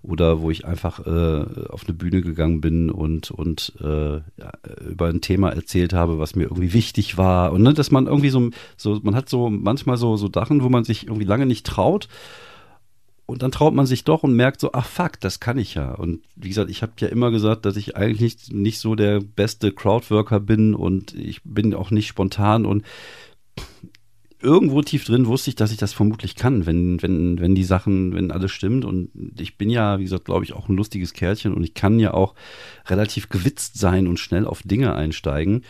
[0.03, 4.21] oder wo ich einfach äh, auf eine Bühne gegangen bin und und äh,
[4.88, 8.30] über ein Thema erzählt habe, was mir irgendwie wichtig war und ne, dass man irgendwie
[8.30, 11.65] so so man hat so manchmal so so Sachen, wo man sich irgendwie lange nicht
[11.65, 12.08] traut
[13.28, 15.94] und dann traut man sich doch und merkt so, ach fuck, das kann ich ja.
[15.94, 19.74] Und wie gesagt, ich habe ja immer gesagt, dass ich eigentlich nicht, so der beste
[19.74, 22.86] Crowdworker bin und ich bin auch nicht spontan und
[24.42, 28.13] irgendwo tief drin wusste ich, dass ich das vermutlich kann, wenn, wenn, wenn die Sachen,
[28.13, 28.86] wenn alles stimmt.
[28.86, 32.00] Und ich bin ja, wie gesagt, glaube ich, auch ein lustiges Kerlchen und ich kann
[32.00, 32.34] ja auch
[32.86, 35.66] relativ gewitzt sein und schnell auf Dinge einsteigen.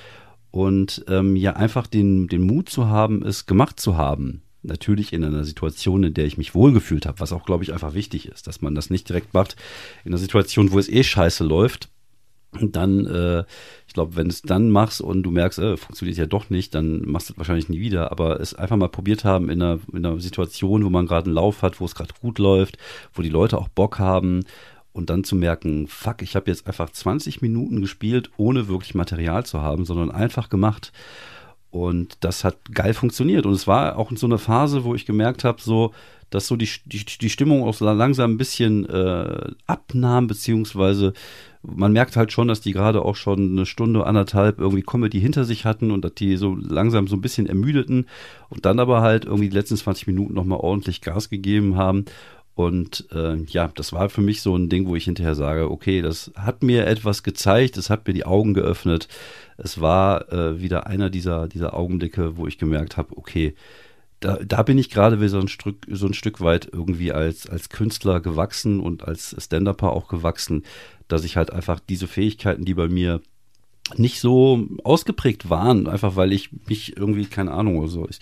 [0.52, 5.24] Und ähm, ja, einfach den, den Mut zu haben, es gemacht zu haben natürlich in
[5.24, 8.48] einer Situation, in der ich mich wohlgefühlt habe, was auch, glaube ich, einfach wichtig ist,
[8.48, 9.56] dass man das nicht direkt macht
[10.04, 11.90] in einer Situation, wo es eh scheiße läuft.
[12.52, 13.44] Und dann, äh,
[13.88, 17.02] ich glaube, wenn es dann machst und du merkst, äh, funktioniert ja doch nicht, dann
[17.06, 18.12] machst du es wahrscheinlich nie wieder.
[18.12, 21.36] Aber es einfach mal probiert haben in einer, in einer Situation, wo man gerade einen
[21.36, 22.78] Lauf hat, wo es gerade gut läuft,
[23.14, 24.46] wo die Leute auch Bock haben
[24.94, 29.46] und dann zu merken, fuck, ich habe jetzt einfach 20 Minuten gespielt, ohne wirklich Material
[29.46, 30.92] zu haben, sondern einfach gemacht.
[31.70, 33.46] Und das hat geil funktioniert.
[33.46, 35.94] Und es war auch in so einer Phase, wo ich gemerkt habe, so,
[36.30, 41.14] dass so die, die, die Stimmung auch so langsam ein bisschen äh, abnahm, beziehungsweise
[41.64, 45.44] man merkt halt schon, dass die gerade auch schon eine Stunde, anderthalb irgendwie Comedy hinter
[45.44, 48.06] sich hatten und dass die so langsam so ein bisschen ermüdeten
[48.50, 52.06] und dann aber halt irgendwie die letzten 20 Minuten nochmal ordentlich Gas gegeben haben.
[52.58, 56.02] Und äh, ja, das war für mich so ein Ding, wo ich hinterher sage, okay,
[56.02, 59.08] das hat mir etwas gezeigt, es hat mir die Augen geöffnet.
[59.58, 63.54] Es war äh, wieder einer dieser, dieser Augenblicke, wo ich gemerkt habe, okay,
[64.22, 67.48] da, da bin ich gerade wie so ein Stück, so ein Stück weit irgendwie als,
[67.48, 70.64] als Künstler gewachsen und als Stand-Upper auch gewachsen,
[71.08, 73.22] dass ich halt einfach diese Fähigkeiten, die bei mir
[73.96, 78.20] nicht so ausgeprägt waren, einfach weil ich mich irgendwie, keine Ahnung, also ich,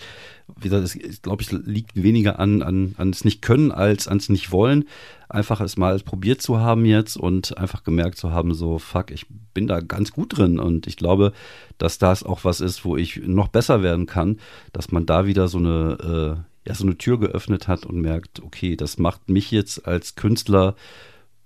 [0.56, 4.28] wie gesagt, es glaube ich, liegt weniger an, an, an es nicht können als ans
[4.28, 4.84] nicht wollen.
[5.28, 9.26] Einfach es mal probiert zu haben jetzt und einfach gemerkt zu haben, so, fuck, ich
[9.54, 11.32] bin da ganz gut drin und ich glaube,
[11.78, 14.38] dass das auch was ist, wo ich noch besser werden kann,
[14.72, 18.42] dass man da wieder so eine, äh, ja, so eine Tür geöffnet hat und merkt,
[18.42, 20.76] okay, das macht mich jetzt als Künstler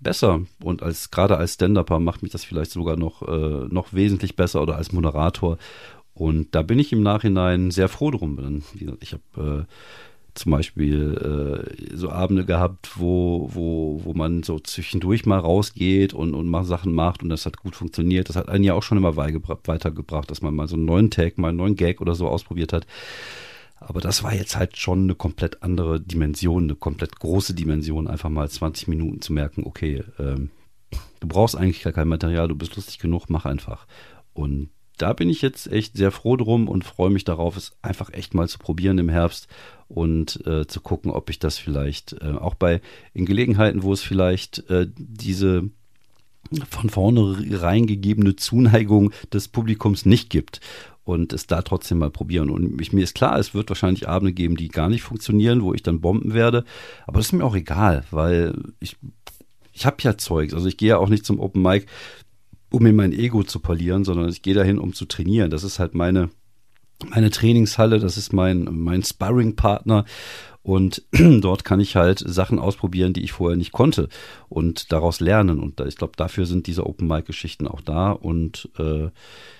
[0.01, 4.37] besser und als gerade als Stand-Upper macht mich das vielleicht sogar noch, äh, noch wesentlich
[4.37, 5.59] besser oder als Moderator.
[6.15, 8.63] Und da bin ich im Nachhinein sehr froh drum.
[9.01, 9.73] Ich habe äh,
[10.35, 16.35] zum Beispiel äh, so Abende gehabt, wo, wo, wo man so zwischendurch mal rausgeht und,
[16.35, 18.29] und mal Sachen macht und das hat gut funktioniert.
[18.29, 21.39] Das hat einen ja auch schon immer weitergebracht, dass man mal so einen neuen Tag,
[21.39, 22.87] mal einen neuen Gag oder so ausprobiert hat.
[23.81, 28.29] Aber das war jetzt halt schon eine komplett andere Dimension, eine komplett große Dimension, einfach
[28.29, 30.51] mal 20 Minuten zu merken, okay, ähm,
[31.21, 33.87] du brauchst eigentlich gar kein Material, du bist lustig genug, mach einfach.
[34.35, 38.13] Und da bin ich jetzt echt sehr froh drum und freue mich darauf, es einfach
[38.13, 39.49] echt mal zu probieren im Herbst
[39.89, 42.83] und äh, zu gucken, ob ich das vielleicht äh, auch bei
[43.15, 45.71] in Gelegenheiten, wo es vielleicht äh, diese
[46.69, 50.61] von vorne reingegebene Zuneigung des Publikums nicht gibt
[51.05, 52.51] und es da trotzdem mal probieren.
[52.51, 55.75] Und ich, mir ist klar, es wird wahrscheinlich Abende geben, die gar nicht funktionieren, wo
[55.75, 56.65] ich dann bomben werde.
[57.07, 58.97] Aber das ist mir auch egal, weil ich,
[59.73, 60.55] ich habe ja Zeugs.
[60.55, 61.87] Also ich gehe ja auch nicht zum Open Mic,
[62.71, 65.51] um mir mein Ego zu polieren, sondern ich gehe dahin, um zu trainieren.
[65.51, 66.31] Das ist halt meine,
[67.09, 70.05] meine Trainingshalle, das ist mein, mein Sparring-Partner.
[70.63, 74.09] Und dort kann ich halt Sachen ausprobieren, die ich vorher nicht konnte
[74.49, 75.59] und daraus lernen.
[75.59, 78.13] Und ich glaube, dafür sind diese Open Mic-Geschichten auch da.
[78.13, 79.09] Und äh,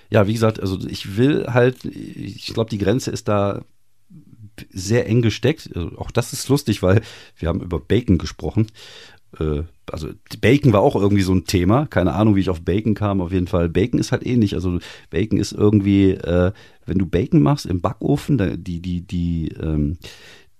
[0.09, 3.63] ja, wie gesagt, also ich will halt, ich glaube, die Grenze ist da
[4.69, 5.71] sehr eng gesteckt.
[5.75, 7.01] Also auch das ist lustig, weil
[7.37, 8.67] wir haben über Bacon gesprochen.
[9.39, 11.85] Äh, also Bacon war auch irgendwie so ein Thema.
[11.85, 13.21] Keine Ahnung, wie ich auf Bacon kam.
[13.21, 14.53] Auf jeden Fall, Bacon ist halt ähnlich.
[14.53, 16.51] Also Bacon ist irgendwie, äh,
[16.85, 19.97] wenn du Bacon machst im Backofen, die, die, die, ähm,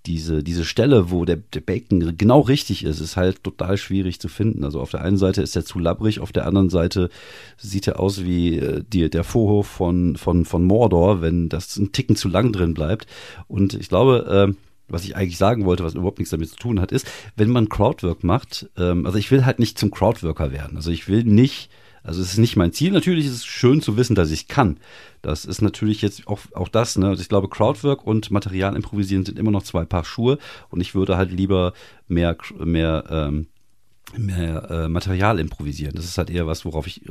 [0.05, 4.29] diese, diese Stelle, wo der, der Bacon genau richtig ist, ist halt total schwierig zu
[4.29, 4.63] finden.
[4.63, 7.09] Also auf der einen Seite ist er zu labbrig, auf der anderen Seite
[7.57, 11.91] sieht er aus wie äh, die, der Vorhof von, von, von Mordor, wenn das ein
[11.91, 13.05] Ticken zu lang drin bleibt.
[13.47, 16.79] Und ich glaube, äh, was ich eigentlich sagen wollte, was überhaupt nichts damit zu tun
[16.79, 20.77] hat, ist, wenn man Crowdwork macht, ähm, also ich will halt nicht zum Crowdworker werden.
[20.77, 21.69] Also ich will nicht
[22.03, 22.91] also es ist nicht mein Ziel.
[22.91, 24.77] Natürlich ist es schön zu wissen, dass ich kann.
[25.21, 26.97] Das ist natürlich jetzt auch, auch das.
[26.97, 27.07] Ne?
[27.07, 30.39] Also ich glaube, Crowdwork und Material improvisieren sind immer noch zwei Paar Schuhe.
[30.69, 31.73] Und ich würde halt lieber
[32.07, 33.47] mehr, mehr, ähm,
[34.17, 35.95] mehr äh, Material improvisieren.
[35.95, 37.01] Das ist halt eher was, worauf ich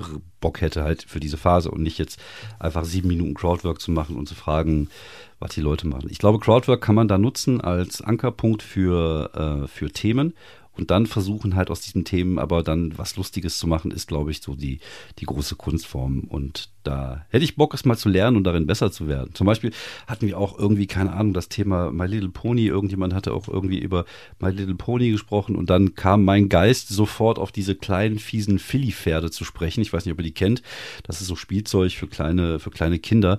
[0.40, 2.20] Bock hätte halt für diese Phase und nicht jetzt
[2.58, 4.88] einfach sieben Minuten Crowdwork zu machen und zu fragen,
[5.38, 6.08] was die Leute machen.
[6.10, 10.34] Ich glaube, Crowdwork kann man da nutzen als Ankerpunkt für, äh, für Themen
[10.76, 14.30] und dann versuchen halt aus diesen Themen aber dann was Lustiges zu machen, ist, glaube
[14.30, 14.78] ich, so die,
[15.18, 16.20] die große Kunstform.
[16.20, 19.34] Und da hätte ich Bock, es mal zu lernen und darin besser zu werden.
[19.34, 19.72] Zum Beispiel
[20.06, 22.66] hatten wir auch irgendwie, keine Ahnung, das Thema My Little Pony.
[22.66, 24.04] Irgendjemand hatte auch irgendwie über
[24.38, 29.30] My Little Pony gesprochen und dann kam mein Geist sofort auf diese kleinen, fiesen Philly-Pferde
[29.30, 29.82] zu sprechen.
[29.82, 30.62] Ich weiß nicht, ob ihr die kennt.
[31.02, 33.38] Das ist so Spielzeug für kleine, für kleine Kinder.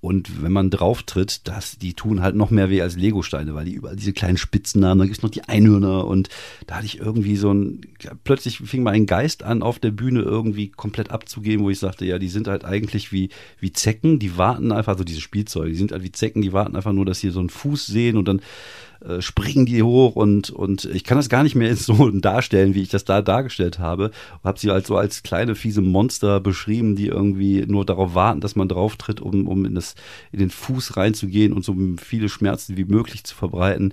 [0.00, 3.66] Und wenn man drauf tritt, das, die tun halt noch mehr weh als Legosteine, weil
[3.66, 4.98] die überall diese kleinen Spitzen haben.
[4.98, 6.30] Da gibt's noch die Einhörner und
[6.66, 7.82] da hatte ich irgendwie so ein,
[8.24, 12.06] plötzlich fing mal ein Geist an, auf der Bühne irgendwie komplett abzugeben, wo ich sagte,
[12.06, 15.76] ja, die sind halt eigentlich wie, wie Zecken, die warten einfach, so diese Spielzeuge, die
[15.76, 18.26] sind halt wie Zecken, die warten einfach nur, dass sie so einen Fuß sehen und
[18.26, 18.40] dann
[19.06, 22.82] äh, springen die hoch und, und ich kann das gar nicht mehr so darstellen, wie
[22.82, 24.10] ich das da dargestellt habe.
[24.44, 28.56] Habe sie halt so als kleine fiese Monster beschrieben, die irgendwie nur darauf warten, dass
[28.56, 29.94] man drauf tritt, um, um in, das,
[30.32, 33.92] in den Fuß reinzugehen und so viele Schmerzen wie möglich zu verbreiten.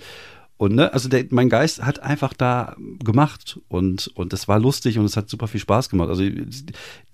[0.57, 4.97] Und ne, also der, mein Geist hat einfach da gemacht und und das war lustig
[4.97, 6.09] und es hat super viel Spaß gemacht.
[6.09, 6.23] Also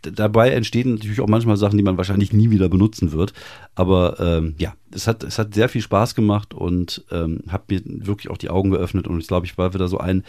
[0.01, 3.33] dabei entstehen natürlich auch manchmal Sachen, die man wahrscheinlich nie wieder benutzen wird.
[3.75, 7.81] Aber ähm, ja, es hat es hat sehr viel Spaß gemacht und ähm, hat mir
[7.83, 10.23] wirklich auch die Augen geöffnet und ich glaube, ich war wieder so ein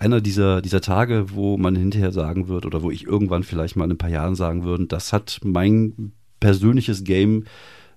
[0.00, 3.84] einer dieser dieser Tage, wo man hinterher sagen wird oder wo ich irgendwann vielleicht mal
[3.84, 7.44] in ein paar Jahren sagen würde, das hat mein persönliches Game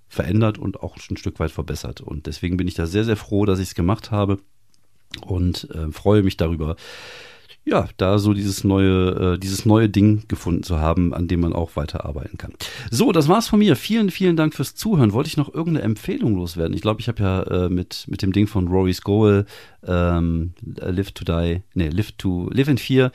[0.08, 2.02] verändert und auch ein Stück weit verbessert.
[2.02, 4.38] Und deswegen bin ich da sehr, sehr froh, dass ich es gemacht habe
[5.26, 6.76] und äh, freue mich darüber,
[7.70, 11.54] ja, da so dieses neue, äh, dieses neue Ding gefunden zu haben, an dem man
[11.54, 12.54] auch weiterarbeiten kann.
[12.90, 13.76] So, das war's von mir.
[13.76, 15.14] Vielen, vielen Dank fürs Zuhören.
[15.14, 16.74] Wollte ich noch irgendeine Empfehlung loswerden?
[16.74, 19.46] Ich glaube, ich habe ja äh, mit, mit dem Ding von Rory Scowl,
[19.86, 23.12] ähm, Live to Die, nee, Live to, Live in 4,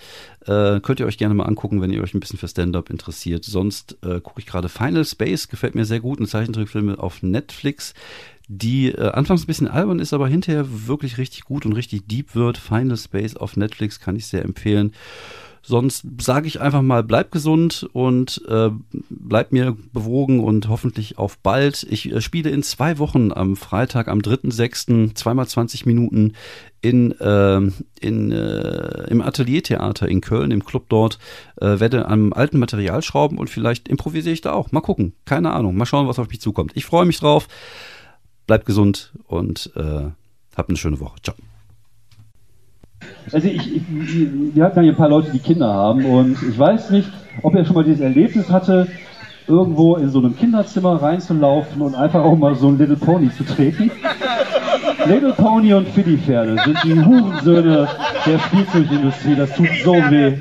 [0.47, 3.45] äh, könnt ihr euch gerne mal angucken, wenn ihr euch ein bisschen für Stand-Up interessiert.
[3.45, 7.95] Sonst äh, gucke ich gerade Final Space, gefällt mir sehr gut, ein Zeichentrickfilm auf Netflix
[8.49, 12.35] die äh, anfangs ein bisschen albern ist, aber hinterher wirklich richtig gut und richtig deep
[12.35, 12.59] wird.
[12.59, 14.93] Final Space auf Netflix kann ich sehr empfehlen.
[15.67, 18.69] Sonst sage ich einfach mal, bleib gesund und äh,
[19.09, 21.87] bleib mir bewogen und hoffentlich auf bald.
[21.89, 26.35] Ich äh, spiele in zwei Wochen am Freitag, am 3.6., zweimal 20 Minuten
[26.83, 27.63] in, äh,
[27.99, 31.19] in, äh, im Ateliertheater in Köln, im Club dort,
[31.59, 34.71] äh, werde am alten Material schrauben und vielleicht improvisiere ich da auch.
[34.71, 35.15] Mal gucken.
[35.25, 35.77] Keine Ahnung.
[35.77, 36.73] Mal schauen, was auf mich zukommt.
[36.75, 37.49] Ich freue mich drauf.
[38.47, 40.11] Bleibt gesund und äh,
[40.57, 41.17] habt eine schöne Woche.
[41.23, 41.35] Ciao.
[43.33, 46.91] Also ich, ich, wir hatten ja ein paar Leute, die Kinder haben und ich weiß
[46.91, 47.11] nicht,
[47.43, 48.89] ob er schon mal dieses Erlebnis hatte,
[49.47, 53.45] irgendwo in so einem Kinderzimmer reinzulaufen und einfach auch mal so ein Little Pony zu
[53.45, 53.91] treten.
[55.07, 57.89] Little Pony und Philly-Pferde sind die Hurensöhne
[58.25, 59.35] der Spielzeugindustrie.
[59.37, 60.39] Das tut so weh.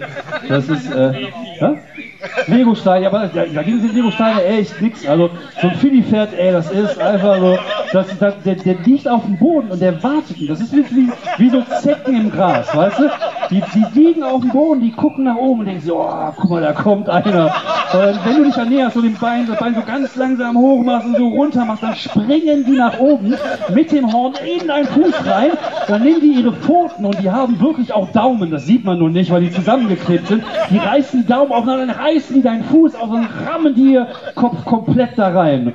[0.47, 1.27] Das ist, äh,
[1.59, 1.75] ja?
[2.47, 5.05] Lego-Steine, aber da, da ging es in Lego-Steine echt nix.
[5.05, 5.29] Also
[5.61, 7.57] so ein Philly-Pferd, ey, das ist einfach so,
[7.93, 10.37] das, das, der, der liegt auf dem Boden und der wartet.
[10.49, 13.09] Das ist wie, wie, wie so Zecken im Gras, weißt du?
[13.51, 16.49] Die, die liegen auf dem Boden, die gucken nach oben und denken so, oh, guck
[16.49, 17.53] mal, da kommt einer.
[17.93, 21.05] Und wenn du dich annäherst, so den Bein, das Bein so ganz langsam hoch machst
[21.05, 23.35] und so runter machst, dann springen die nach oben
[23.69, 25.51] mit dem Horn in deinen Fuß rein.
[25.87, 28.49] Dann nehmen die ihre Pfoten und die haben wirklich auch Daumen.
[28.49, 30.43] Das sieht man nur nicht, weil die zusammengeklebt sind.
[30.71, 34.07] Die reißen die Daumen aufeinander, dann reißen die deinen Fuß auf und rammen die ihr
[34.33, 35.73] Kopf komplett da rein.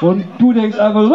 [0.00, 1.08] Und du denkst einfach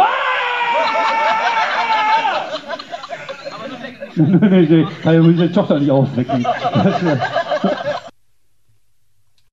[4.18, 6.46] so, Nein, nein, nein, kann ja meine Tochter nicht aufwecken.